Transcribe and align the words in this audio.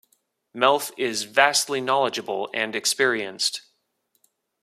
Melf 0.55 0.91
is 0.97 1.25
vastly 1.25 1.79
knowledgeable 1.79 2.49
and 2.55 2.75
experienced. 2.75 3.61